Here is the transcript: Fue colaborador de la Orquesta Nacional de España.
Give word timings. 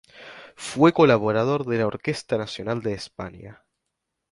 Fue 0.55 0.93
colaborador 0.93 1.63
de 1.67 1.77
la 1.77 1.85
Orquesta 1.85 2.35
Nacional 2.35 2.81
de 2.81 2.93
España. 2.93 3.63